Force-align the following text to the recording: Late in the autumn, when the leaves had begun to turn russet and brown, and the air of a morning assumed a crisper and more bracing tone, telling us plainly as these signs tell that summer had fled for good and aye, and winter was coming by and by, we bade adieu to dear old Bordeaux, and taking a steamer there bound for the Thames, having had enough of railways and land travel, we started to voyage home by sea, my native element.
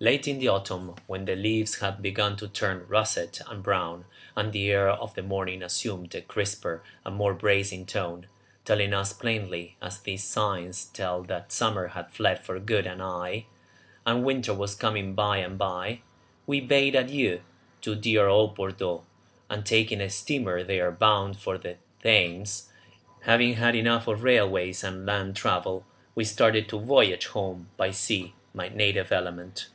Late 0.00 0.28
in 0.28 0.38
the 0.38 0.46
autumn, 0.46 0.94
when 1.08 1.24
the 1.24 1.34
leaves 1.34 1.80
had 1.80 2.00
begun 2.00 2.36
to 2.36 2.46
turn 2.46 2.86
russet 2.86 3.40
and 3.48 3.64
brown, 3.64 4.04
and 4.36 4.52
the 4.52 4.70
air 4.70 4.88
of 4.90 5.18
a 5.18 5.22
morning 5.22 5.60
assumed 5.60 6.14
a 6.14 6.22
crisper 6.22 6.84
and 7.04 7.16
more 7.16 7.34
bracing 7.34 7.84
tone, 7.84 8.28
telling 8.64 8.94
us 8.94 9.12
plainly 9.12 9.76
as 9.82 9.98
these 9.98 10.22
signs 10.22 10.84
tell 10.84 11.24
that 11.24 11.50
summer 11.50 11.88
had 11.88 12.12
fled 12.12 12.44
for 12.44 12.60
good 12.60 12.86
and 12.86 13.02
aye, 13.02 13.46
and 14.06 14.24
winter 14.24 14.54
was 14.54 14.76
coming 14.76 15.16
by 15.16 15.38
and 15.38 15.58
by, 15.58 16.00
we 16.46 16.60
bade 16.60 16.94
adieu 16.94 17.40
to 17.80 17.96
dear 17.96 18.28
old 18.28 18.54
Bordeaux, 18.54 19.04
and 19.50 19.66
taking 19.66 20.00
a 20.00 20.08
steamer 20.08 20.62
there 20.62 20.92
bound 20.92 21.40
for 21.40 21.58
the 21.58 21.76
Thames, 22.04 22.68
having 23.22 23.54
had 23.54 23.74
enough 23.74 24.06
of 24.06 24.22
railways 24.22 24.84
and 24.84 25.04
land 25.04 25.34
travel, 25.34 25.84
we 26.14 26.22
started 26.22 26.68
to 26.68 26.78
voyage 26.78 27.26
home 27.26 27.70
by 27.76 27.90
sea, 27.90 28.32
my 28.54 28.68
native 28.68 29.10
element. 29.10 29.70